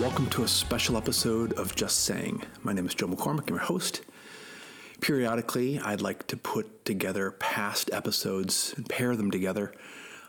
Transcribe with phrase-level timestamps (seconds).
[0.00, 2.42] Welcome to a special episode of Just Saying.
[2.62, 4.00] My name is Joe McCormack, I'm your host.
[5.02, 9.74] Periodically, I'd like to put together past episodes and pair them together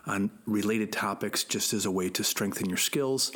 [0.06, 3.32] on related topics just as a way to strengthen your skills.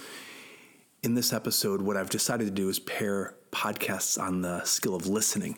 [1.02, 5.06] In this episode, what I've decided to do is pair podcasts on the skill of
[5.06, 5.56] listening.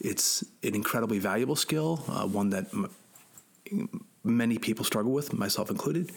[0.00, 6.10] It's an incredibly valuable skill, uh, one that m- many people struggle with, myself included.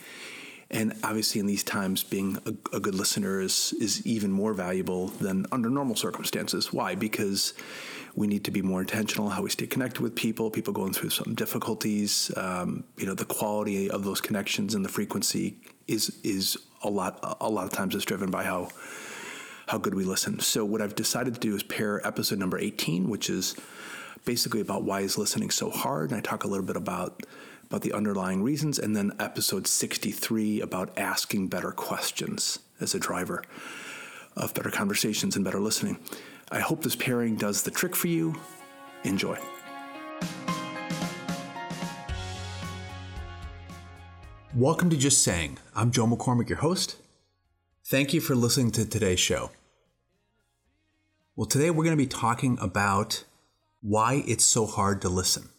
[0.70, 5.08] And obviously, in these times, being a, a, good listener is, is even more valuable
[5.08, 6.74] than under normal circumstances.
[6.74, 6.94] Why?
[6.94, 7.54] Because
[8.16, 11.12] we need to be more intentional how we stay connected with people, people going through
[11.12, 12.32] some difficulties.
[12.36, 15.58] Um, you know, the quality of those connections and the frequency
[15.88, 18.70] is is a lot a lot of times is driven by how
[19.68, 20.40] how good we listen.
[20.40, 23.56] So what I've decided to do is pair episode number 18, which is
[24.26, 27.24] basically about why is listening so hard, and I talk a little bit about
[27.68, 33.44] about the underlying reasons, and then episode 63 about asking better questions as a driver
[34.38, 36.00] of better conversations and better listening.
[36.50, 38.36] I hope this pairing does the trick for you.
[39.04, 39.38] Enjoy.
[44.56, 45.58] Welcome to Just Saying.
[45.76, 46.96] I'm Joe McCormack, your host.
[47.86, 49.52] Thank you for listening to today's show.
[51.36, 53.26] Well, today we're going to be talking about
[53.82, 55.50] why it's so hard to listen.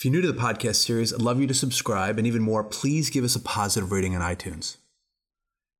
[0.00, 2.64] If you're new to the podcast series, I'd love you to subscribe, and even more,
[2.64, 4.78] please give us a positive rating on iTunes.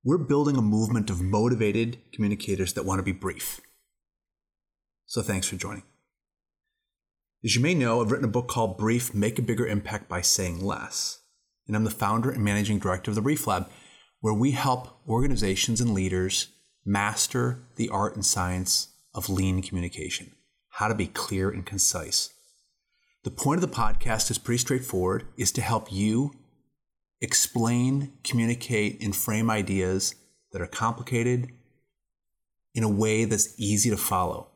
[0.05, 3.62] We're building a movement of motivated communicators that want to be brief.
[5.07, 5.85] So thanks for joining.
[7.43, 10.21] As you may know, I've written a book called Brief Make a Bigger Impact by
[10.21, 11.23] Saying Less.
[11.67, 13.71] And I'm the founder and managing director of the Brief Lab,
[14.21, 16.49] where we help organizations and leaders
[16.84, 20.33] master the art and science of lean communication,
[20.73, 22.34] how to be clear and concise
[23.23, 26.33] the point of the podcast is pretty straightforward is to help you
[27.21, 30.15] explain, communicate, and frame ideas
[30.53, 31.50] that are complicated
[32.75, 34.49] in a way that's easy to follow.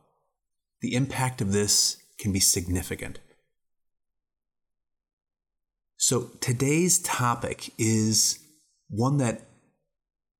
[0.81, 3.19] The impact of this can be significant.
[5.97, 8.39] So, today's topic is
[8.89, 9.41] one that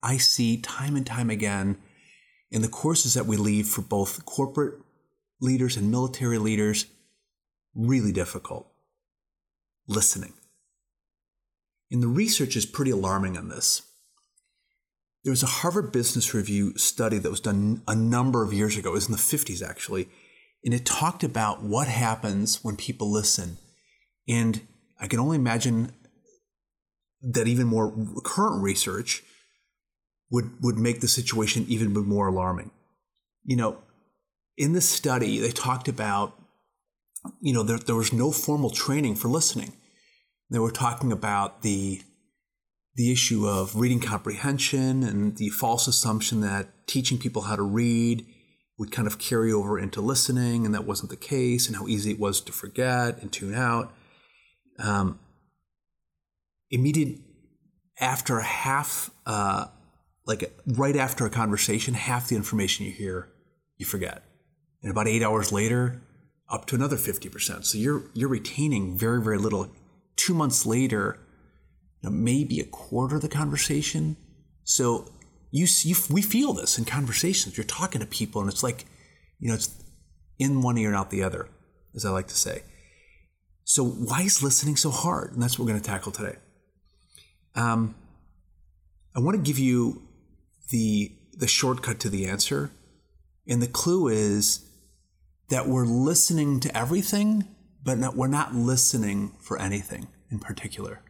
[0.01, 1.77] I see time and time again
[2.51, 4.75] in the courses that we lead for both corporate
[5.41, 6.85] leaders and military leaders
[7.75, 8.67] really difficult
[9.87, 10.33] listening.
[11.91, 13.83] And the research is pretty alarming on this.
[15.23, 18.91] There was a Harvard Business Review study that was done a number of years ago,
[18.91, 20.07] it was in the 50s actually,
[20.63, 23.57] and it talked about what happens when people listen.
[24.27, 24.61] And
[24.99, 25.93] I can only imagine
[27.21, 27.93] that even more
[28.23, 29.23] current research
[30.29, 32.71] would, would make the situation even more alarming.
[33.43, 33.77] You know,
[34.57, 36.39] in this study, they talked about
[37.41, 39.73] you know, there, there was no formal training for listening.
[40.49, 42.01] They were talking about the
[42.95, 48.25] the issue of reading comprehension and the false assumption that teaching people how to read
[48.77, 52.11] would kind of carry over into listening, and that wasn't the case, and how easy
[52.11, 53.93] it was to forget and tune out.
[54.79, 55.19] Um,
[56.69, 57.19] immediate
[57.99, 59.67] after half, uh,
[60.25, 63.29] like right after a conversation, half the information you hear,
[63.77, 64.23] you forget.
[64.81, 66.01] And about eight hours later,
[66.49, 67.65] up to another 50%.
[67.65, 69.69] So you're you're retaining very very little.
[70.17, 71.19] 2 months later,
[72.01, 74.15] you know, maybe a quarter of the conversation.
[74.63, 75.11] So
[75.51, 77.57] you, you we feel this in conversations.
[77.57, 78.85] You're talking to people and it's like,
[79.39, 79.83] you know, it's
[80.39, 81.49] in one ear and out the other,
[81.95, 82.63] as I like to say.
[83.63, 85.33] So why is listening so hard?
[85.33, 86.37] And that's what we're going to tackle today.
[87.55, 87.95] Um,
[89.15, 90.03] I want to give you
[90.69, 92.71] the the shortcut to the answer,
[93.47, 94.65] and the clue is
[95.49, 97.47] that we're listening to everything,
[97.83, 101.01] but not, we're not listening for anything in particular.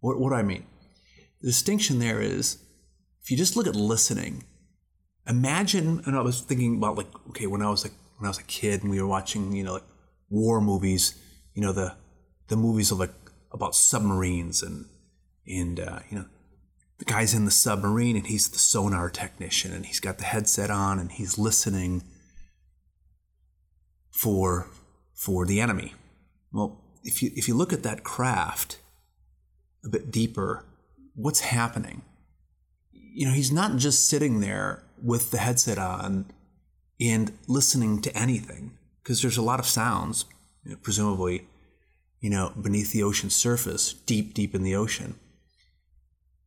[0.00, 0.66] What, what do I mean?
[1.40, 2.58] The distinction there is
[3.22, 4.44] if you just look at listening,
[5.26, 8.38] imagine, and I was thinking about like, okay, when I was like, when I was
[8.38, 9.84] a kid and we were watching, you know, like
[10.28, 11.20] war movies,
[11.54, 11.94] you know, the,
[12.48, 13.14] the movies of like
[13.52, 14.86] about submarines and,
[15.46, 16.26] and, uh, you know,
[16.98, 20.70] the guy's in the submarine and he's the sonar technician and he's got the headset
[20.70, 22.02] on and he's listening
[24.12, 24.68] for
[25.14, 25.94] for the enemy.
[26.52, 28.78] Well, if you if you look at that craft
[29.84, 30.64] a bit deeper,
[31.14, 32.02] what's happening?
[32.92, 36.26] You know, he's not just sitting there with the headset on
[37.00, 40.24] and listening to anything because there's a lot of sounds,
[40.64, 41.48] you know, presumably,
[42.20, 45.16] you know, beneath the ocean surface, deep, deep in the ocean.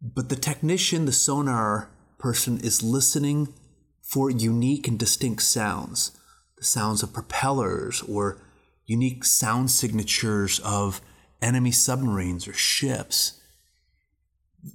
[0.02, 3.54] But the technician, the sonar person, is listening
[4.02, 6.12] for unique and distinct sounds
[6.58, 8.42] the sounds of propellers or
[8.86, 11.02] unique sound signatures of
[11.42, 13.40] enemy submarines or ships.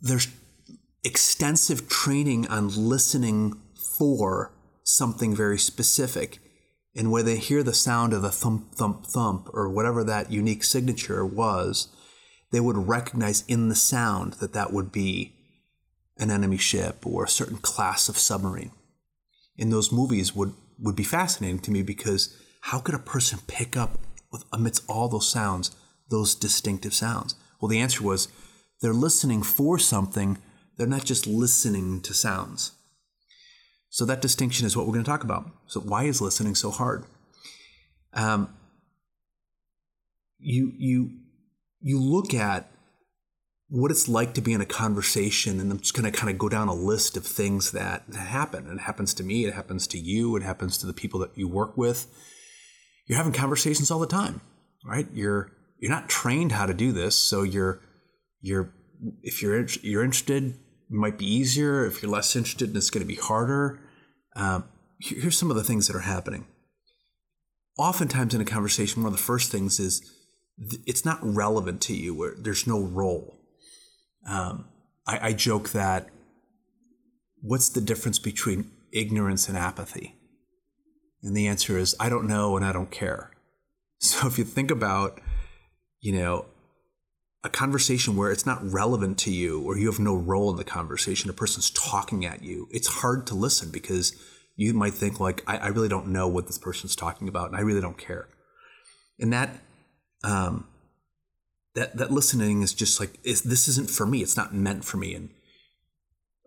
[0.03, 0.29] There's
[1.05, 3.61] extensive training on listening
[3.99, 6.39] for something very specific.
[6.95, 10.65] And where they hear the sound of the thump, thump, thump, or whatever that unique
[10.65, 11.89] signature was,
[12.51, 15.33] they would recognize in the sound that that would be
[16.19, 18.73] an enemy ship or a certain class of submarine.
[19.57, 23.77] In those movies would, would be fascinating to me because how could a person pick
[23.77, 23.99] up
[24.53, 25.75] amidst all those sounds
[26.11, 27.35] those distinctive sounds?
[27.61, 28.29] Well, the answer was
[28.81, 30.39] they're listening for something,
[30.77, 32.73] they're not just listening to sounds.
[33.91, 35.51] So that distinction is what we're going to talk about.
[35.67, 37.05] So why is listening so hard?
[38.15, 38.55] Um,
[40.39, 41.11] you you
[41.81, 42.71] you look at
[43.71, 46.39] what it's like to be in a conversation, and I'm just going to kind of
[46.39, 48.67] go down a list of things that, happen.
[48.67, 51.31] And it happens to me, it happens to you, it happens to the people that
[51.37, 52.09] you work with.
[53.07, 54.41] You're having conversations all the time,
[54.85, 55.07] right?
[55.13, 57.81] You're you're not trained how to do this, so you're
[58.41, 58.73] you're
[59.23, 60.57] if you're you're interested, it
[60.91, 61.87] might be easier.
[61.87, 63.81] If you're less interested, it's going to be harder.
[64.37, 64.65] Um,
[65.01, 66.47] here's some of the things that are happening.
[67.79, 70.03] Oftentimes in a conversation, one of the first things is
[70.87, 72.35] it's not relevant to you.
[72.39, 73.40] There's no role.
[74.29, 74.67] Um,
[75.07, 76.09] I, I joke that
[77.43, 80.15] what's the difference between ignorance and apathy?
[81.23, 83.31] And the answer is I don't know and I don't care.
[84.03, 85.21] So if you think about
[86.01, 86.47] you know,
[87.45, 90.65] a conversation where it's not relevant to you or you have no role in the
[90.65, 94.15] conversation, a person's talking at you, it's hard to listen because
[94.57, 97.57] you might think like, I, I really don't know what this person's talking about and
[97.57, 98.29] I really don't care.
[99.19, 99.57] And that,
[100.23, 100.67] um,
[101.75, 104.23] that, that listening is just like, this isn't for me.
[104.23, 105.15] It's not meant for me.
[105.15, 105.31] And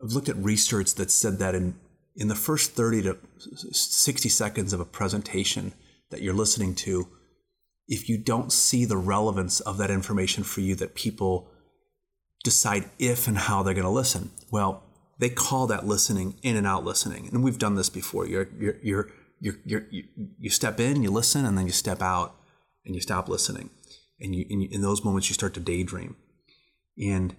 [0.04, 1.76] I've looked at research that said that in,
[2.16, 3.18] in the first 30 to
[3.72, 5.74] 60 seconds of a presentation
[6.10, 7.08] that you're listening to,
[7.88, 11.50] if you don't see the relevance of that information for you that people
[12.44, 14.84] decide if and how they're going to listen well
[15.20, 18.76] they call that listening in and out listening and we've done this before you're you're
[18.82, 19.10] you're
[19.40, 20.04] you're you,
[20.40, 22.36] you step in you listen and then you step out
[22.86, 23.70] and you stop listening
[24.24, 26.16] and you, in those moments you start to daydream
[26.98, 27.36] and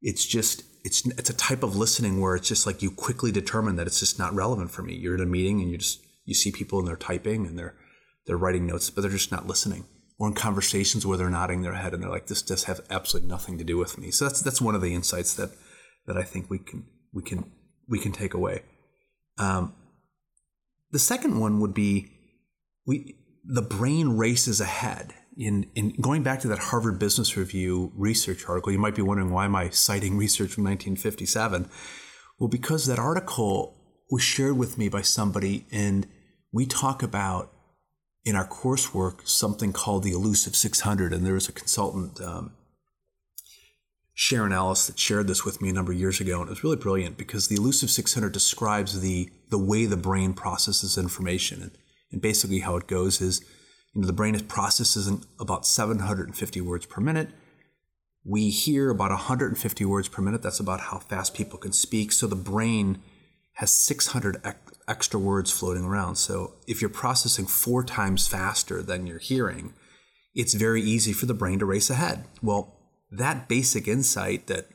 [0.00, 3.76] it's just it's it's a type of listening where it's just like you quickly determine
[3.76, 6.34] that it's just not relevant for me you're in a meeting and you just you
[6.34, 7.74] see people and they're typing and they're
[8.28, 9.86] they're writing notes, but they're just not listening.
[10.18, 13.28] Or in conversations where they're nodding their head and they're like, "This does have absolutely
[13.28, 15.50] nothing to do with me." So that's that's one of the insights that
[16.06, 17.50] that I think we can we can
[17.88, 18.62] we can take away.
[19.38, 19.74] Um,
[20.90, 22.10] the second one would be
[22.84, 25.14] we the brain races ahead.
[25.38, 29.30] In, in going back to that Harvard Business Review research article, you might be wondering
[29.30, 31.70] why am I citing research from 1957?
[32.38, 33.76] Well, because that article
[34.10, 36.06] was shared with me by somebody, and
[36.52, 37.52] we talk about
[38.24, 42.52] in our coursework something called the Elusive 600, and there was a consultant, um,
[44.14, 46.64] Sharon Ellis, that shared this with me a number of years ago, and it was
[46.64, 51.70] really brilliant because the Elusive 600 describes the the way the brain processes information, and,
[52.12, 53.40] and basically how it goes is,
[53.94, 57.30] you know, the brain is processes about 750 words per minute.
[58.24, 60.42] We hear about 150 words per minute.
[60.42, 62.12] That's about how fast people can speak.
[62.12, 63.00] So the brain
[63.54, 64.40] has 600
[64.86, 66.16] extra words floating around.
[66.16, 69.74] So if you're processing four times faster than you're hearing,
[70.34, 72.24] it's very easy for the brain to race ahead.
[72.42, 72.76] Well,
[73.10, 74.68] that basic insight that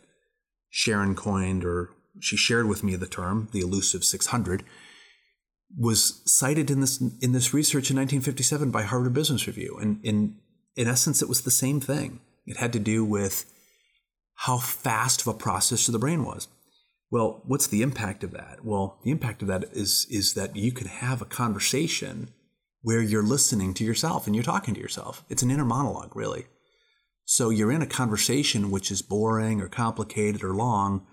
[0.69, 4.63] Sharon coined, or she shared with me the term, the elusive 600,
[5.77, 10.37] was cited in this in this research in 1957 by Harvard Business Review, and in
[10.75, 12.19] in essence, it was the same thing.
[12.45, 13.45] It had to do with
[14.35, 16.47] how fast of a processor the brain was.
[17.11, 18.65] Well, what's the impact of that?
[18.65, 22.29] Well, the impact of that is is that you can have a conversation
[22.81, 25.23] where you're listening to yourself and you're talking to yourself.
[25.29, 26.47] It's an inner monologue, really.
[27.25, 31.05] So you're in a conversation which is boring or complicated or long,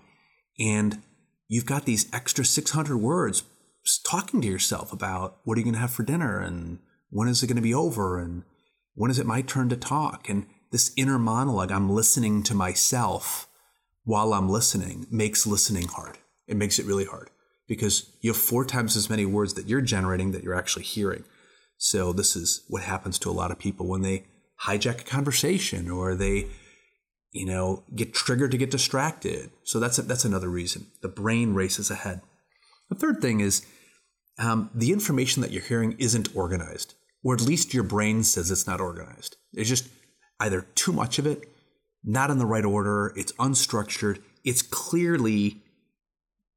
[0.59, 1.01] and
[1.47, 3.43] you've got these extra 600 words
[4.05, 7.41] talking to yourself about what are you going to have for dinner and when is
[7.41, 8.43] it going to be over and
[8.93, 13.47] when is it my turn to talk and this inner monologue i'm listening to myself
[14.03, 16.17] while I'm listening makes listening hard.
[16.47, 17.29] It makes it really hard
[17.67, 21.23] because you have four times as many words that you're generating that you're actually hearing.
[21.77, 24.25] So this is what happens to a lot of people when they
[24.63, 26.47] hijack a conversation or they,
[27.31, 29.51] you know, get triggered to get distracted.
[29.63, 30.87] So that's a, that's another reason.
[31.01, 32.21] The brain races ahead.
[32.91, 33.65] The third thing is
[34.37, 36.93] um, the information that you're hearing isn't organized,
[37.23, 39.37] or at least your brain says it's not organized.
[39.53, 39.87] It's just
[40.39, 41.47] either too much of it
[42.03, 45.61] not in the right order, it's unstructured, it's clearly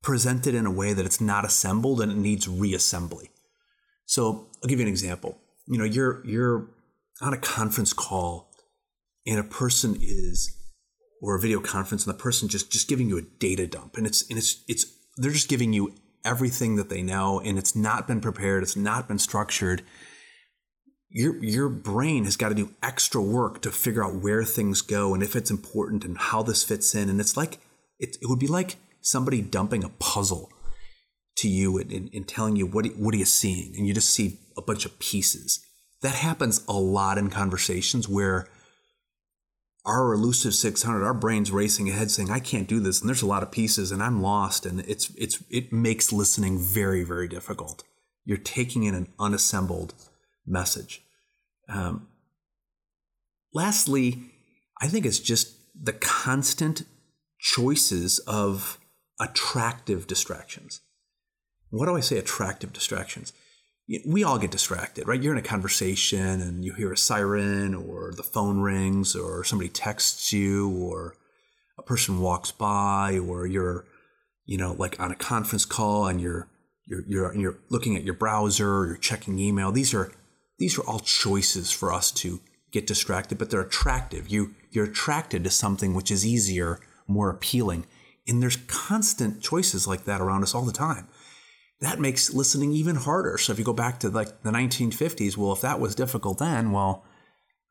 [0.02, 3.28] presented in a way that it's not assembled and it needs reassembly.
[4.06, 5.38] So I'll give you an example.
[5.66, 6.66] You know, you're you're
[7.20, 8.50] on a conference call
[9.26, 10.56] and a person is
[11.22, 14.06] or a video conference and the person just just giving you a data dump and
[14.06, 14.86] it's and it's it's
[15.16, 19.08] they're just giving you everything that they know and it's not been prepared it's not
[19.08, 19.82] been structured
[21.10, 25.14] your your brain has got to do extra work to figure out where things go
[25.14, 27.58] and if it's important and how this fits in and it's like
[27.98, 30.50] it, it would be like somebody dumping a puzzle
[31.36, 34.10] to you and, and, and telling you what what are you seeing and you just
[34.10, 35.64] see a bunch of pieces.
[36.02, 38.46] That happens a lot in conversations where
[39.86, 43.26] our elusive 600 our brains racing ahead saying i can't do this and there's a
[43.26, 47.84] lot of pieces and i'm lost and it's it's it makes listening very very difficult.
[48.26, 49.92] You're taking in an unassembled
[50.46, 51.02] message.
[51.68, 52.08] Um,
[53.52, 54.30] lastly
[54.80, 56.84] i think it's just the constant
[57.38, 58.78] choices of
[59.20, 60.80] attractive distractions.
[61.70, 63.32] What do i say attractive distractions
[64.06, 65.22] we all get distracted, right?
[65.22, 69.68] You're in a conversation and you hear a siren or the phone rings or somebody
[69.68, 71.16] texts you or
[71.78, 73.84] a person walks by or you're,
[74.46, 76.48] you know, like on a conference call and you're
[76.86, 79.70] you're you're, you're looking at your browser you're checking email.
[79.70, 80.12] These are
[80.58, 82.40] these are all choices for us to
[82.72, 84.28] get distracted, but they're attractive.
[84.28, 87.86] You you're attracted to something which is easier, more appealing.
[88.26, 91.06] And there's constant choices like that around us all the time
[91.84, 93.38] that makes listening even harder.
[93.38, 96.72] So if you go back to like the 1950s, well, if that was difficult then,
[96.72, 97.04] well,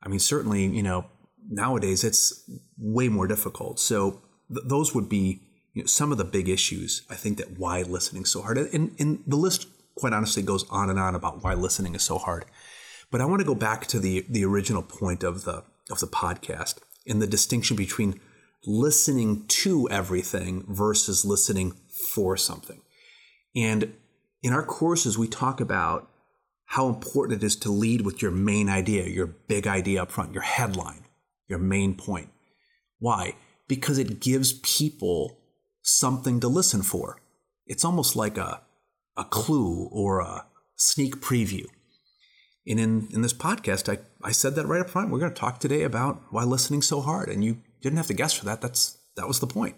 [0.02, 1.06] I mean, certainly, you know,
[1.48, 3.80] nowadays it's way more difficult.
[3.80, 5.40] So th- those would be
[5.72, 7.02] you know, some of the big issues.
[7.10, 9.66] I think that why listening so hard, and, and the list,
[9.96, 12.44] quite honestly, goes on and on about why listening is so hard.
[13.10, 16.06] But I want to go back to the the original point of the of the
[16.06, 18.20] podcast and the distinction between
[18.66, 21.74] listening to everything versus listening
[22.14, 22.80] for something.
[23.54, 23.94] And
[24.44, 26.10] in our courses, we talk about
[26.66, 30.34] how important it is to lead with your main idea, your big idea up front,
[30.34, 31.06] your headline,
[31.48, 32.28] your main point.
[32.98, 33.36] Why?
[33.68, 35.38] Because it gives people
[35.80, 37.22] something to listen for.
[37.66, 38.60] It's almost like a,
[39.16, 40.44] a clue or a
[40.76, 41.64] sneak preview.
[42.66, 45.10] And in, in this podcast, I, I said that right up front.
[45.10, 47.30] We're going to talk today about why listening so hard.
[47.30, 48.60] And you didn't have to guess for that.
[48.60, 49.76] That's that was the point.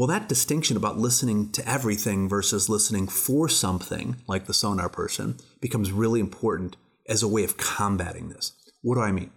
[0.00, 5.36] Well, that distinction about listening to everything versus listening for something, like the sonar person,
[5.60, 8.54] becomes really important as a way of combating this.
[8.80, 9.30] What do I mean?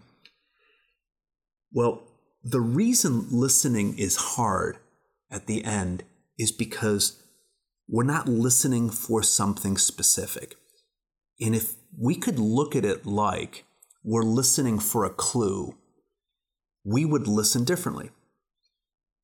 [1.73, 2.03] Well,
[2.45, 4.77] the reason listening is hard
[5.29, 6.05] at the end
[6.39, 7.21] is because
[7.89, 10.55] we're not listening for something specific.
[11.41, 13.65] And if we could look at it like
[14.01, 15.75] we're listening for a clue,
[16.85, 18.11] we would listen differently.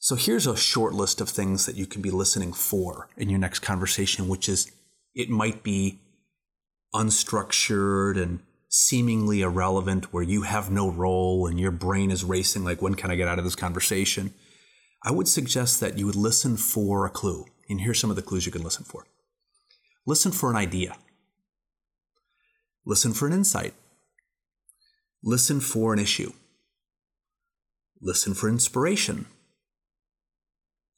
[0.01, 3.37] So here's a short list of things that you can be listening for in your
[3.37, 4.71] next conversation, which is
[5.13, 5.99] it might be
[6.95, 8.39] unstructured and
[8.69, 13.11] seemingly irrelevant, where you have no role and your brain is racing, like, when can
[13.11, 14.33] I get out of this conversation?
[15.03, 17.45] I would suggest that you would listen for a clue.
[17.67, 19.05] And here's some of the clues you can listen for.
[20.05, 20.95] Listen for an idea,
[22.85, 23.73] listen for an insight,
[25.21, 26.31] listen for an issue,
[28.01, 29.25] listen for inspiration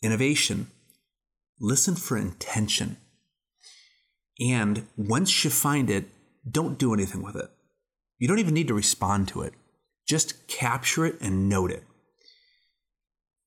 [0.02, 0.68] innovation,
[1.60, 2.98] listen for intention.
[4.40, 6.10] And once you find it,
[6.50, 7.50] don't do anything with it.
[8.18, 9.54] You don't even need to respond to it.
[10.08, 11.84] Just capture it and note it.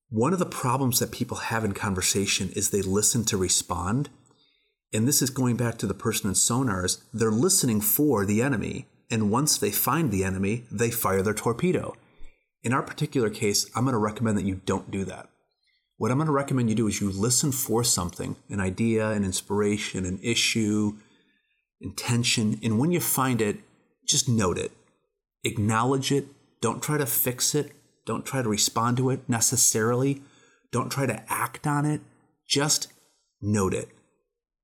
[0.09, 4.09] One of the problems that people have in conversation is they listen to respond.
[4.93, 7.01] And this is going back to the person in sonars.
[7.13, 8.87] They're listening for the enemy.
[9.11, 11.95] And once they find the enemy, they fire their torpedo.
[12.63, 15.29] In our particular case, I'm going to recommend that you don't do that.
[15.97, 19.23] What I'm going to recommend you do is you listen for something, an idea, an
[19.23, 20.97] inspiration, an issue,
[21.79, 23.59] intention, and when you find it,
[24.05, 24.71] just note it.
[25.43, 26.27] Acknowledge it.
[26.61, 27.71] Don't try to fix it.
[28.05, 30.21] Don't try to respond to it necessarily.
[30.71, 32.01] Don't try to act on it.
[32.47, 32.91] Just
[33.41, 33.89] note it.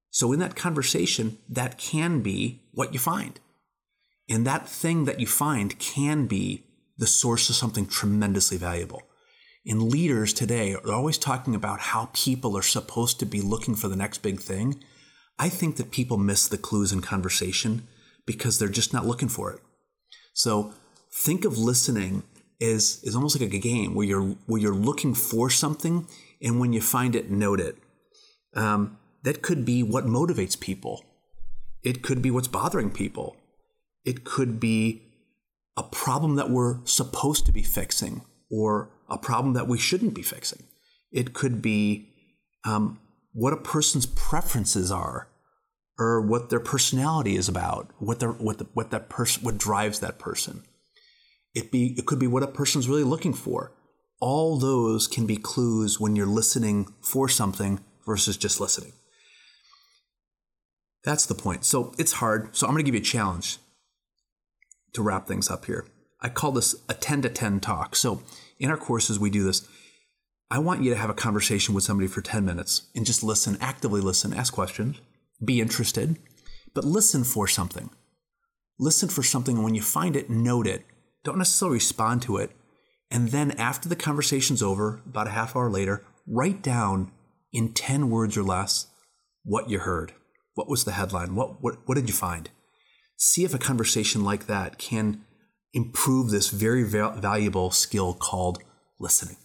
[0.09, 3.39] So, in that conversation, that can be what you find.
[4.29, 6.63] And that thing that you find can be
[6.97, 9.03] the source of something tremendously valuable.
[9.65, 13.88] And leaders today are always talking about how people are supposed to be looking for
[13.88, 14.84] the next big thing.
[15.38, 17.88] I think that people miss the clues in conversation
[18.25, 19.60] because they're just not looking for it.
[20.34, 20.74] So
[21.13, 22.24] think of listening
[22.62, 26.08] as, as almost like a game where you're where you're looking for something,
[26.41, 27.77] and when you find it, note it.
[28.56, 31.06] Um, that could be what motivates people.
[31.84, 33.36] It could be what's bothering people.
[34.06, 35.03] It could be
[35.77, 40.24] a problem that we're supposed to be fixing or a problem that we shouldn't be
[40.24, 40.63] fixing.
[41.12, 42.10] It could be
[42.65, 43.00] um,
[43.34, 45.27] what a person's preferences are,
[46.00, 50.00] or what their personality is about, what their what the, what that person what drives
[50.00, 50.63] that person.
[51.53, 53.74] It be it could be what a person's really looking for.
[54.22, 58.94] all those can be clues when you're listening for something versus just listening.
[61.03, 61.65] That's the point.
[61.65, 62.56] So it's hard.
[62.56, 63.58] So I'm going to give you a challenge
[64.94, 65.86] to wrap things up here.
[66.22, 67.96] I call this a 10 to 10 talk.
[67.96, 68.22] So
[68.62, 69.68] in our courses, we do this.
[70.50, 73.58] I want you to have a conversation with somebody for 10 minutes and just listen,
[73.60, 75.01] actively listen, ask questions,
[75.44, 76.20] be interested,
[76.75, 77.89] but listen for something.
[78.77, 80.86] Listen for something, and when you find it, note it.
[81.24, 82.51] Don't necessarily respond to it.
[83.10, 87.12] And then after the conversation's over, about a half hour later, write down
[87.51, 88.88] in 10 words or less
[89.44, 90.13] what you heard.
[90.53, 91.36] What was the headline?
[91.36, 92.50] What, what, what did you find?
[93.18, 95.24] See if a conversation like that can
[95.74, 98.60] improve this very val- valuable skill called
[99.00, 99.38] listening.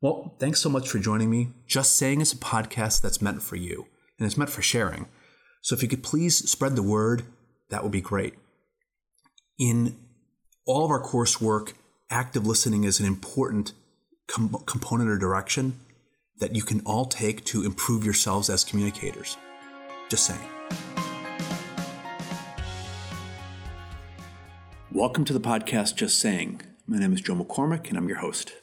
[0.00, 1.48] Well, thanks so much for joining me.
[1.66, 3.86] Just Saying is a podcast that's meant for you
[4.18, 5.06] and it's meant for sharing.
[5.62, 7.24] So if you could please spread the word,
[7.70, 8.34] that would be great.
[9.58, 9.98] In
[10.66, 11.72] all of our coursework,
[12.10, 13.72] active listening is an important
[14.28, 15.80] com- component or direction
[16.38, 19.36] that you can all take to improve yourselves as communicators.
[20.08, 20.48] Just saying.
[24.92, 26.62] Welcome to the podcast Just Saying.
[26.86, 28.54] My name is Joe McCormack and I'm your host.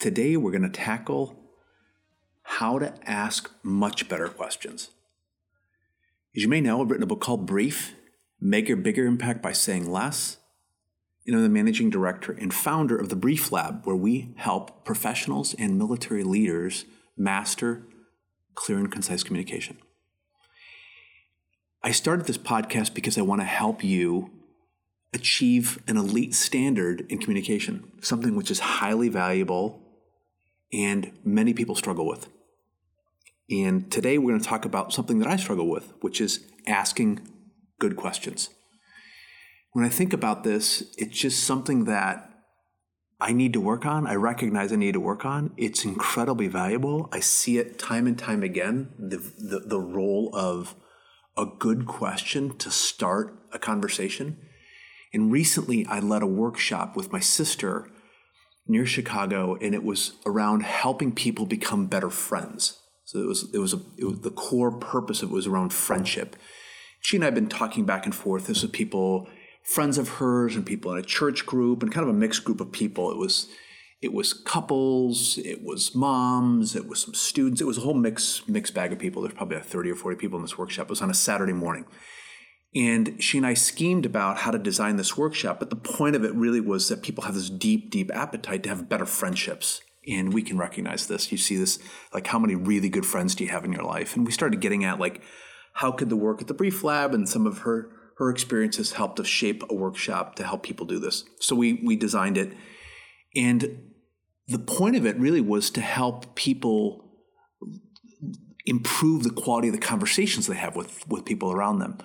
[0.00, 1.38] Today we're going to tackle
[2.42, 4.90] how to ask much better questions.
[6.34, 7.94] As you may know, I've written a book called Brief
[8.40, 10.38] Make Your Bigger Impact by Saying Less.
[11.28, 15.54] And I'm the managing director and founder of the Brief Lab, where we help professionals
[15.54, 17.86] and military leaders master
[18.56, 19.78] clear and concise communication.
[21.84, 24.32] I started this podcast because I want to help you
[25.12, 29.82] achieve an elite standard in communication, something which is highly valuable
[30.72, 32.28] and many people struggle with.
[33.50, 37.26] And today we're going to talk about something that I struggle with, which is asking
[37.80, 38.50] good questions.
[39.72, 42.30] When I think about this, it's just something that
[43.20, 44.06] I need to work on.
[44.06, 45.52] I recognize I need to work on.
[45.56, 47.08] It's incredibly valuable.
[47.12, 50.74] I see it time and time again the, the, the role of
[51.36, 54.38] a good question to start a conversation.
[55.12, 57.88] And recently, I led a workshop with my sister
[58.66, 62.78] near Chicago, and it was around helping people become better friends.
[63.04, 65.72] So it was it was, a, it was the core purpose of it was around
[65.72, 66.36] friendship.
[67.00, 68.46] She and I have been talking back and forth.
[68.46, 69.26] This with people,
[69.64, 72.60] friends of hers, and people in a church group, and kind of a mixed group
[72.60, 73.10] of people.
[73.10, 73.48] It was
[74.00, 78.46] it was couples, it was moms, it was some students, it was a whole mix
[78.48, 79.22] mixed bag of people.
[79.22, 80.86] There's probably 30 or 40 people in this workshop.
[80.86, 81.86] It was on a Saturday morning.
[82.74, 86.24] And she and I schemed about how to design this workshop, but the point of
[86.24, 89.80] it really was that people have this deep, deep appetite to have better friendships.
[90.08, 91.32] And we can recognize this.
[91.32, 91.78] You see this,
[92.14, 94.16] like how many really good friends do you have in your life?
[94.16, 95.20] And we started getting at like,
[95.74, 99.16] how could the work at the Brief Lab and some of her her experiences help
[99.16, 101.24] to shape a workshop to help people do this.
[101.40, 102.52] So we we designed it,
[103.34, 103.80] and
[104.46, 107.08] the point of it really was to help people
[108.66, 111.96] improve the quality of the conversations they have with with people around them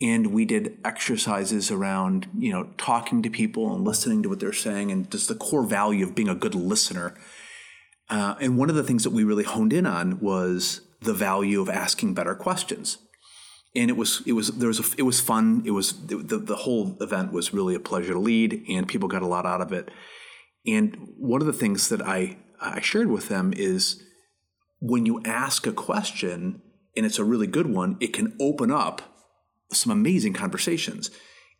[0.00, 4.52] and we did exercises around you know talking to people and listening to what they're
[4.52, 7.14] saying and just the core value of being a good listener.
[8.10, 11.60] Uh, and one of the things that we really honed in on was the value
[11.60, 12.98] of asking better questions.
[13.76, 15.62] And it was it was there was a, it was fun.
[15.66, 19.22] It was the, the whole event was really a pleasure to lead and people got
[19.22, 19.90] a lot out of it.
[20.66, 24.02] And one of the things that i i shared with them is
[24.80, 26.62] when you ask a question
[26.96, 29.17] and it's a really good one it can open up
[29.72, 31.10] some amazing conversations.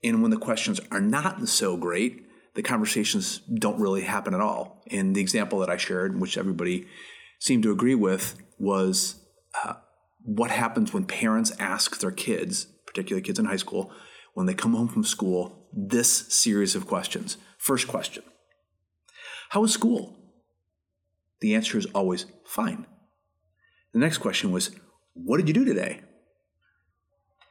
[0.03, 4.83] And when the questions are not so great, the conversations don't really happen at all.
[4.91, 6.87] And the example that I shared, which everybody
[7.39, 9.25] seemed to agree with, was
[9.65, 9.75] uh,
[10.25, 13.93] what happens when parents ask their kids, particularly kids in high school,
[14.35, 17.37] when they come home from school, this series of questions.
[17.59, 18.23] First question
[19.51, 20.17] How was school?
[21.41, 22.87] The answer is always fine.
[23.93, 24.71] The next question was,
[25.15, 26.03] What did you do today?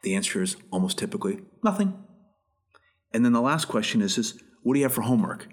[0.07, 1.93] The answer is almost typically nothing.
[3.11, 5.49] And then the last question is, is what do you have for homework?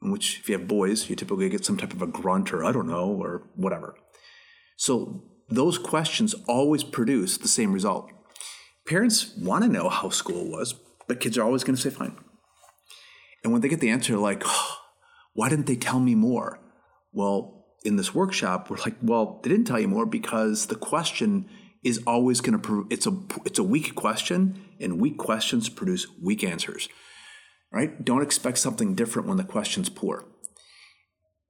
[0.00, 2.64] In which, if you have boys, you typically get some type of a grunt or
[2.64, 3.96] I don't know or whatever.
[4.76, 8.08] So those questions always produce the same result.
[8.86, 10.76] Parents want to know how school was,
[11.08, 12.16] but kids are always going to say fine.
[13.42, 14.76] And when they get the answer like, oh,
[15.32, 16.60] why didn't they tell me more?
[17.12, 21.48] Well, in this workshop, we're like, well, they didn't tell you more because the question
[21.82, 26.42] is always going to it's a it's a weak question and weak questions produce weak
[26.42, 26.88] answers
[27.72, 30.24] right don't expect something different when the question's poor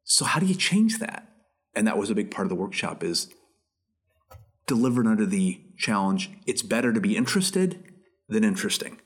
[0.05, 1.29] so how do you change that
[1.75, 3.33] and that was a big part of the workshop is
[4.67, 7.83] delivered under the challenge it's better to be interested
[8.29, 9.01] than interesting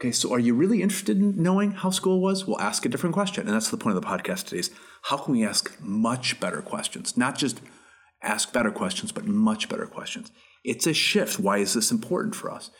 [0.00, 2.46] Okay, so are you really interested in knowing how school was?
[2.46, 3.46] We'll ask a different question.
[3.46, 4.70] And that's the point of the podcast today is
[5.02, 7.16] how can we ask much better questions?
[7.16, 7.60] Not just
[8.22, 10.30] ask better questions, but much better questions.
[10.64, 11.38] It's a shift.
[11.38, 12.70] Why is this important for us?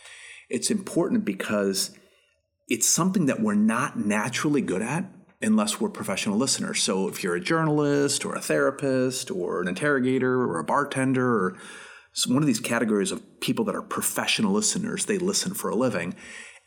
[0.48, 1.96] It's important because
[2.68, 5.04] it's something that we're not naturally good at
[5.40, 6.82] unless we're professional listeners.
[6.82, 11.56] So if you're a journalist or a therapist or an interrogator or a bartender or
[12.26, 16.14] one of these categories of people that are professional listeners, they listen for a living.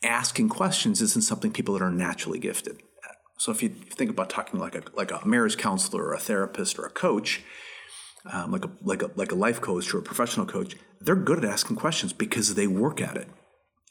[0.02, 3.16] Asking questions isn't something people that are naturally gifted at.
[3.38, 6.78] So if you think about talking like a like a marriage counselor or a therapist
[6.78, 7.42] or a coach,
[8.30, 11.38] um, like a like a like a life coach or a professional coach, they're good
[11.38, 13.28] at asking questions because they work at it.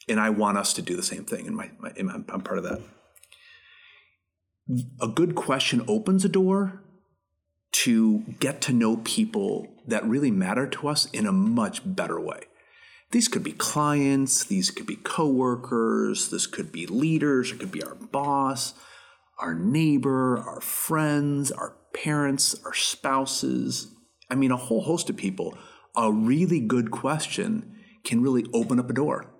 [0.08, 1.46] And I want us to do the same thing.
[1.46, 2.80] And my, my I'm part of that.
[5.00, 6.82] A good question opens a door
[7.72, 12.42] to get to know people that really matter to us in a much better way.
[13.10, 17.82] These could be clients, these could be coworkers, this could be leaders, it could be
[17.82, 18.74] our boss,
[19.38, 23.88] our neighbor, our friends, our parents, our spouses.
[24.32, 25.56] I mean, a whole host of people.
[25.94, 29.30] A really good question can really open up a door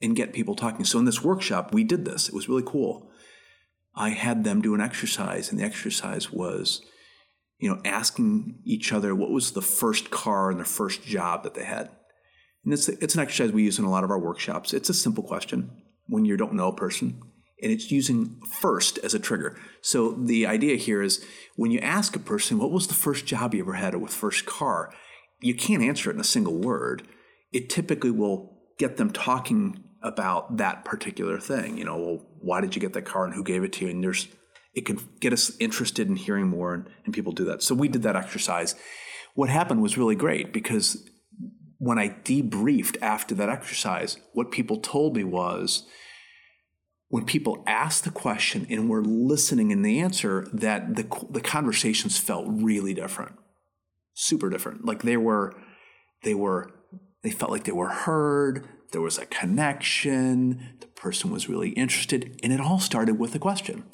[0.00, 0.84] and get people talking.
[0.84, 2.28] So in this workshop, we did this.
[2.28, 3.10] It was really cool.
[3.96, 6.82] I had them do an exercise, and the exercise was
[7.58, 11.54] you know, asking each other what was the first car and the first job that
[11.54, 11.90] they had.
[12.64, 14.72] And it's, it's an exercise we use in a lot of our workshops.
[14.72, 15.70] It's a simple question
[16.06, 17.20] when you don't know a person,
[17.62, 19.58] and it's using first as a trigger.
[19.82, 21.24] So the idea here is
[21.56, 24.12] when you ask a person, what was the first job you ever had or with
[24.12, 24.92] first car?
[25.40, 27.02] You can't answer it in a single word.
[27.52, 31.76] It typically will get them talking about that particular thing.
[31.76, 33.90] You know, well, why did you get that car and who gave it to you?
[33.90, 34.28] And there's
[34.74, 37.62] it can get us interested in hearing more, and, and people do that.
[37.62, 38.76] So we did that exercise.
[39.34, 41.08] What happened was really great because
[41.78, 45.86] when I debriefed after that exercise, what people told me was
[47.10, 52.18] when people asked the question and were listening in the answer, that the, the conversations
[52.18, 53.32] felt really different,
[54.14, 54.84] super different.
[54.84, 55.52] Like they were,
[56.22, 56.70] they were,
[57.24, 58.68] they felt like they were heard.
[58.92, 60.76] There was a connection.
[60.80, 63.84] The person was really interested, and it all started with a question.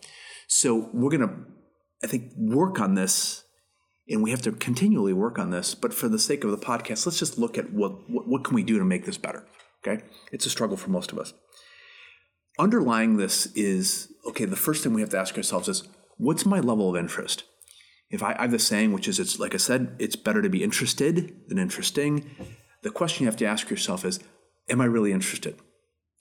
[0.46, 1.34] So we're going to,
[2.04, 3.44] I think, work on this,
[4.08, 5.74] and we have to continually work on this.
[5.74, 8.54] But for the sake of the podcast, let's just look at what what, what can
[8.54, 9.46] we do to make this better.
[9.86, 11.32] Okay, it's a struggle for most of us.
[12.58, 14.44] Underlying this is okay.
[14.44, 17.44] The first thing we have to ask ourselves is, what's my level of interest?
[18.10, 20.48] If I, I have the saying, which is, it's like I said, it's better to
[20.48, 22.30] be interested than interesting.
[22.82, 24.20] The question you have to ask yourself is,
[24.68, 25.58] am I really interested?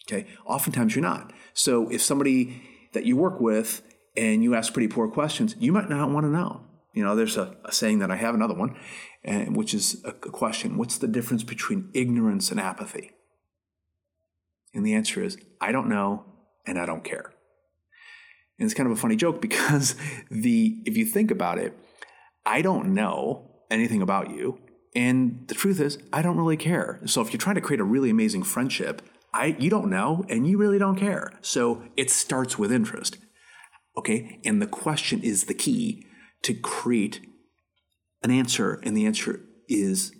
[0.08, 0.28] Okay.
[0.45, 1.32] Oftentimes you're not.
[1.54, 2.62] So if somebody
[2.93, 3.82] that you work with
[4.17, 6.62] and you ask pretty poor questions, you might not want to know.
[6.93, 8.78] You know, there's a, a saying that I have another one,
[9.24, 13.12] and, which is a, a question What's the difference between ignorance and apathy?
[14.76, 16.26] And the answer is, I don't know
[16.68, 17.34] and I don't care.
[18.60, 19.96] And it's kind of a funny joke because
[20.30, 21.74] the if you think about it,
[22.46, 24.60] I don't know anything about you.
[24.96, 27.02] And the truth is, I don't really care.
[27.06, 29.02] So if you're trying to create a really amazing friendship,
[29.34, 31.32] I you don't know and you really don't care.
[31.42, 33.18] So it starts with interest.
[33.98, 34.40] Okay.
[34.46, 36.06] And the question is the key
[36.44, 37.22] to create
[38.24, 38.80] an answer.
[38.84, 40.14] And the answer is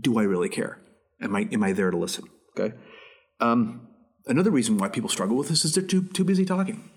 [0.00, 0.78] do I really care?
[1.20, 2.24] Am I, am I there to listen?
[2.58, 2.74] Okay.
[3.42, 3.88] Um,
[4.26, 6.88] another reason why people struggle with this is they're too, too busy talking.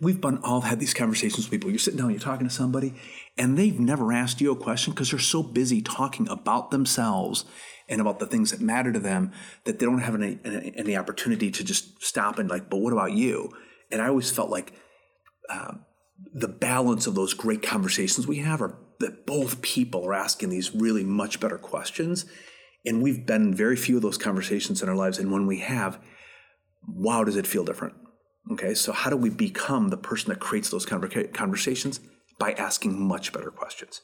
[0.00, 1.70] We've been, all had these conversations with people.
[1.70, 2.94] You're sitting down, you're talking to somebody,
[3.36, 7.44] and they've never asked you a question because they're so busy talking about themselves
[7.88, 9.32] and about the things that matter to them
[9.64, 10.38] that they don't have any,
[10.76, 13.50] any opportunity to just stop and like, but what about you?
[13.90, 14.72] And I always felt like
[15.50, 15.72] uh,
[16.32, 20.74] the balance of those great conversations we have are that both people are asking these
[20.74, 22.24] really much better questions.
[22.88, 25.18] And we've been very few of those conversations in our lives.
[25.18, 26.00] And when we have,
[26.86, 27.94] wow, does it feel different?
[28.50, 32.00] Okay, so how do we become the person that creates those conversations?
[32.38, 34.00] By asking much better questions.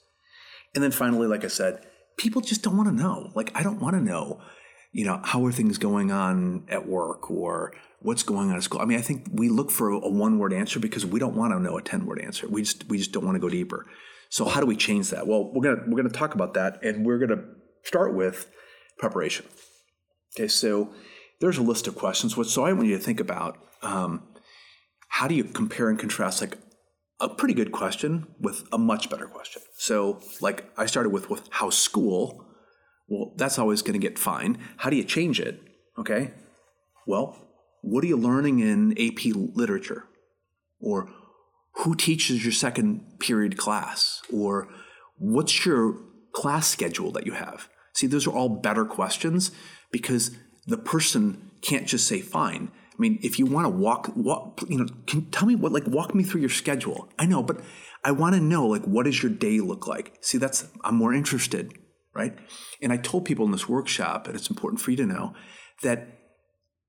[0.75, 1.87] And then finally, like I said,
[2.19, 3.31] people just don't want to know.
[3.35, 4.43] Like, I don't want to know,
[4.93, 8.83] you know, how are things going on at work or what's going on at school.
[8.83, 11.55] I mean, I think we look for a one word answer because we don't want
[11.55, 12.47] to know a 10 word answer.
[12.49, 13.87] We just, we just don't want to go deeper.
[14.29, 15.27] So how do we change that?
[15.27, 17.45] Well, we're going to, we're going to talk about that and we're going to
[17.83, 18.51] start with
[18.99, 19.47] preparation.
[20.37, 20.49] Okay.
[20.49, 20.93] So
[21.41, 22.35] there's a list of questions.
[22.53, 24.23] So I want you to think about, um,
[25.09, 26.59] how do you compare and contrast like
[27.21, 29.63] a pretty good question with a much better question?
[29.77, 32.47] So like I started with, with how school,
[33.09, 34.59] well, that's always going to get fine.
[34.79, 35.61] How do you change it?
[35.99, 36.33] Okay.
[37.07, 37.39] Well,
[37.83, 40.05] what are you learning in AP literature?
[40.81, 41.11] Or
[41.77, 44.23] who teaches your second period class?
[44.33, 44.69] Or
[45.19, 45.99] what's your
[46.33, 47.69] class schedule that you have?
[47.95, 49.51] See, those are all better questions
[49.91, 50.33] because
[50.67, 52.71] the person can't just say fine.
[52.93, 55.87] I mean, if you want to walk, walk, you know, can tell me what, like,
[55.87, 57.09] walk me through your schedule.
[57.19, 57.61] I know, but
[58.05, 60.17] I want to know, like, what does your day look like?
[60.21, 61.73] See, that's, I'm more interested,
[62.15, 62.37] right?
[62.81, 65.35] And I told people in this workshop, and it's important for you to know
[65.83, 66.19] that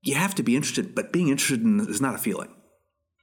[0.02, 2.54] you have to be interested, but being interested in is not a feeling.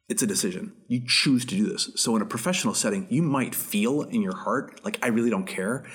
[0.09, 0.73] It's a decision.
[0.87, 1.89] You choose to do this.
[1.95, 5.47] So in a professional setting, you might feel in your heart, like, I really don't
[5.47, 5.85] care,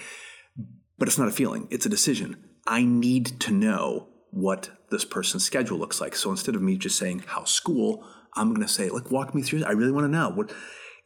[0.99, 1.69] but it's not a feeling.
[1.71, 2.37] It's a decision.
[2.67, 6.15] I need to know what this person's schedule looks like.
[6.15, 9.43] So instead of me just saying how school, I'm going to say like walk me
[9.43, 9.65] through.
[9.65, 10.53] I really want to know what,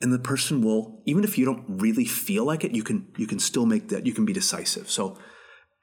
[0.00, 3.26] and the person will even if you don't really feel like it, you can you
[3.26, 4.06] can still make that.
[4.06, 4.90] You can be decisive.
[4.90, 5.16] So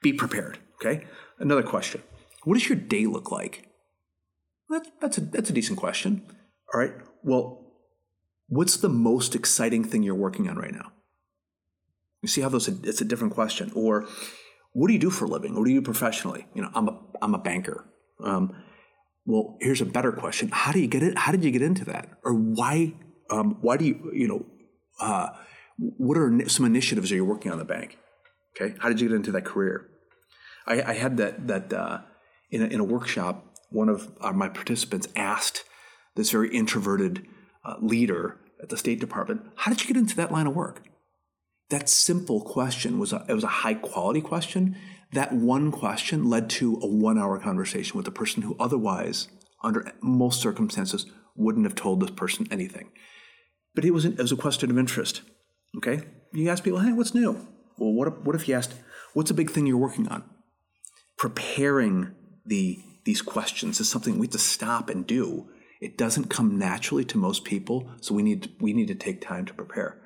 [0.02, 0.58] be prepared.
[0.76, 1.06] Okay.
[1.38, 2.02] Another question:
[2.44, 3.68] What does your day look like?
[4.68, 6.22] That's that's a that's a decent question.
[6.72, 6.92] All right.
[7.22, 7.72] Well,
[8.48, 10.92] what's the most exciting thing you're working on right now?
[12.22, 13.72] You see how those it's a different question.
[13.74, 14.06] Or
[14.72, 15.54] what do you do for a living?
[15.54, 16.46] What do you do professionally?
[16.54, 17.84] You know, I'm a I'm a banker.
[18.22, 18.54] Um,
[19.26, 21.18] well, here's a better question: How do you get it?
[21.18, 22.08] How did you get into that?
[22.24, 22.94] Or why?
[23.30, 24.46] Um, why do you you know?
[25.00, 25.30] Uh,
[25.78, 27.96] what are some initiatives are you working on the bank?
[28.54, 29.88] Okay, how did you get into that career?
[30.66, 32.00] I, I had that that uh,
[32.50, 33.46] in a, in a workshop.
[33.70, 35.64] One of uh, my participants asked
[36.16, 37.26] this very introverted
[37.64, 40.82] uh, leader at the State Department, "How did you get into that line of work?"
[41.70, 44.76] That simple question was a, it was a high quality question.
[45.12, 49.28] That one question led to a one hour conversation with a person who otherwise,
[49.62, 51.06] under most circumstances,
[51.36, 52.90] wouldn't have told this person anything.
[53.74, 55.22] But it was, an, it was a question of interest.
[55.76, 56.02] Okay?
[56.32, 57.32] You ask people, hey, what's new?
[57.78, 58.74] Well, what if, what if you asked,
[59.14, 60.24] what's a big thing you're working on?
[61.16, 65.48] Preparing the, these questions is something we have to stop and do.
[65.80, 69.20] It doesn't come naturally to most people, so we need to, we need to take
[69.20, 70.00] time to prepare.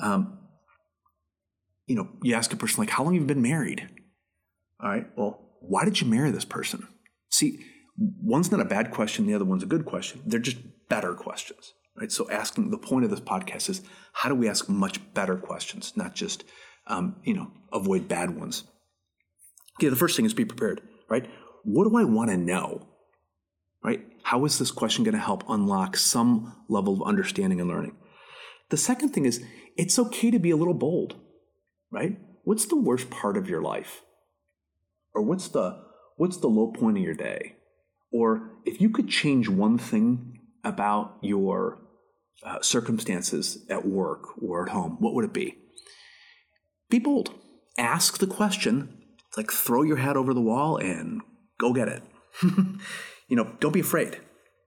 [0.00, 0.38] Um,
[1.86, 3.88] you know, you ask a person like, how long have you been married?
[4.82, 6.86] All right, well, why did you marry this person?
[7.30, 7.58] See,
[7.96, 10.22] one's not a bad question, the other one's a good question.
[10.26, 12.10] They're just better questions, right?
[12.10, 15.92] So asking the point of this podcast is how do we ask much better questions,
[15.96, 16.44] not just,
[16.86, 18.64] um, you know, avoid bad ones.
[19.78, 21.26] Okay, the first thing is be prepared, right?
[21.64, 22.88] What do I want to know?
[23.82, 24.06] Right?
[24.22, 27.96] How is this question going to help unlock some level of understanding and learning?
[28.70, 29.44] The second thing is
[29.76, 31.16] it's okay to be a little bold
[31.94, 32.18] right?
[32.42, 34.02] What's the worst part of your life?
[35.14, 35.80] Or what's the
[36.16, 37.56] what's the low point of your day?
[38.12, 41.78] Or if you could change one thing about your
[42.44, 45.56] uh, circumstances at work or at home, what would it be?
[46.90, 47.30] Be bold.
[47.78, 48.98] Ask the question.
[49.28, 51.22] It's like throw your hat over the wall and
[51.58, 52.02] go get it.
[52.42, 54.20] you know, don't be afraid.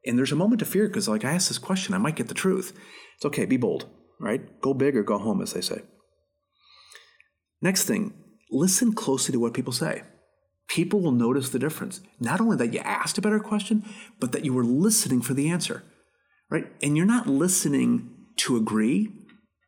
[0.05, 2.29] And there's a moment of fear because, like, I ask this question, I might get
[2.29, 2.77] the truth.
[3.15, 3.85] It's okay, be bold,
[4.19, 4.59] right?
[4.61, 5.81] Go big or go home, as they say.
[7.61, 8.13] Next thing,
[8.51, 10.03] listen closely to what people say.
[10.67, 12.01] People will notice the difference.
[12.19, 13.85] Not only that you asked a better question,
[14.19, 15.83] but that you were listening for the answer,
[16.49, 16.67] right?
[16.81, 19.09] And you're not listening to agree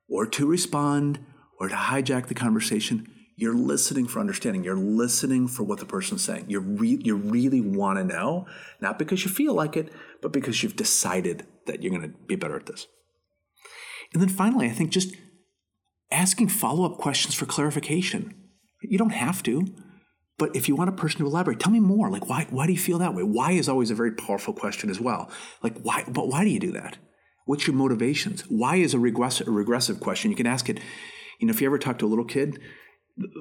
[0.10, 1.20] or to respond
[1.60, 3.08] or to hijack the conversation.
[3.38, 4.66] You're listening for understanding.
[4.66, 6.46] You're listening for what the person's saying.
[6.50, 8.46] you re- you really want to know,
[8.82, 12.36] not because you feel like it, but because you've decided that you're going to be
[12.36, 12.88] better at this.
[14.14, 15.16] And then finally, I think just
[16.12, 18.34] asking follow up questions for clarification.
[18.82, 19.68] You don't have to,
[20.38, 22.10] but if you want a person to elaborate, tell me more.
[22.10, 23.24] Like, why, why do you feel that way?
[23.24, 25.30] Why is always a very powerful question as well.
[25.62, 26.98] Like, why, but why do you do that?
[27.46, 28.42] What's your motivations?
[28.44, 30.32] Why is a regressive, a regressive question?
[30.32, 30.80] You can ask it,
[31.40, 32.60] you know, if you ever talk to a little kid,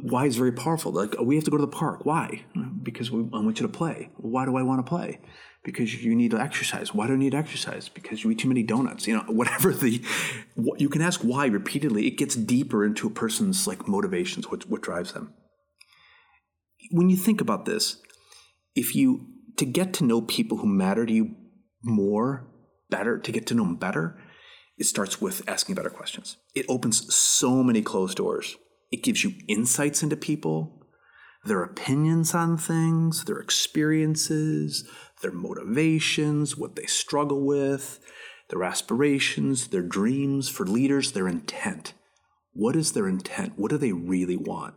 [0.03, 0.93] why is very powerful.
[0.93, 2.05] Like, oh, we have to go to the park.
[2.05, 2.45] Why?
[2.83, 4.11] Because we, I want you to play.
[4.17, 5.21] Why do I want to play?
[5.65, 6.95] Because you need exercise.
[6.95, 7.89] Why do you need exercise?
[7.89, 9.07] Because you eat too many donuts.
[9.07, 10.03] You know, whatever the
[10.77, 12.07] you can ask why repeatedly.
[12.07, 15.35] It gets deeper into a person's like motivations, what what drives them.
[16.91, 18.01] When you think about this,
[18.75, 21.35] if you to get to know people who matter to you
[21.83, 22.49] more,
[22.91, 24.19] better, to get to know them better,
[24.79, 26.37] it starts with asking better questions.
[26.55, 28.57] It opens so many closed doors.
[28.91, 30.87] It gives you insights into people,
[31.45, 34.89] their opinions on things, their experiences,
[35.23, 38.01] their motivations, what they struggle with,
[38.51, 40.49] their aspirations, their dreams.
[40.49, 41.95] For leaders, their intent.
[42.53, 43.55] What is their intent?
[43.57, 44.75] What do they really want?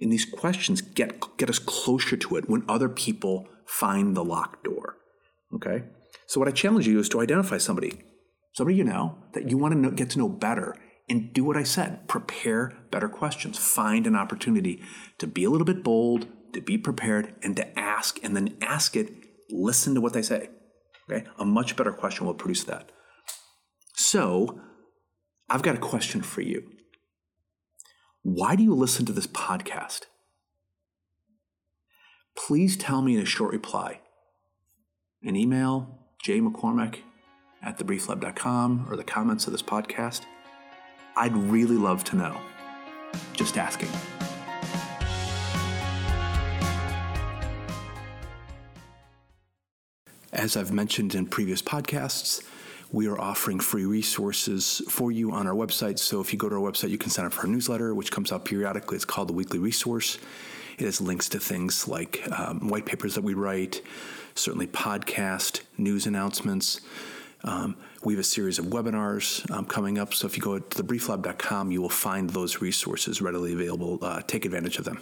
[0.00, 4.64] And these questions get, get us closer to it when other people find the locked
[4.64, 4.96] door.
[5.54, 5.84] Okay?
[6.26, 8.00] So, what I challenge you is to identify somebody,
[8.52, 10.76] somebody you know, that you want to know, get to know better,
[11.08, 13.58] and do what I said prepare better questions.
[13.58, 14.82] Find an opportunity
[15.18, 18.94] to be a little bit bold, to be prepared, and to ask, and then ask
[18.94, 19.12] it
[19.50, 20.50] listen to what they say.
[21.10, 21.26] Okay?
[21.38, 22.90] A much better question will produce that.
[23.94, 24.60] So,
[25.48, 26.70] I've got a question for you.
[28.22, 30.02] Why do you listen to this podcast?
[32.36, 34.00] Please tell me in a short reply,
[35.22, 36.98] an email, jmccormack
[37.62, 40.22] at thebrieflab.com or the comments of this podcast.
[41.16, 42.40] I'd really love to know.
[43.32, 43.90] Just asking.
[50.38, 52.44] As I've mentioned in previous podcasts,
[52.92, 55.98] we are offering free resources for you on our website.
[55.98, 58.12] So if you go to our website, you can sign up for our newsletter, which
[58.12, 58.94] comes out periodically.
[58.94, 60.20] It's called the Weekly Resource.
[60.78, 63.82] It has links to things like um, white papers that we write,
[64.36, 66.82] certainly podcast, news announcements.
[67.42, 70.14] Um, we have a series of webinars um, coming up.
[70.14, 73.98] So if you go to thebrieflab.com, you will find those resources readily available.
[74.00, 75.00] Uh, take advantage of them.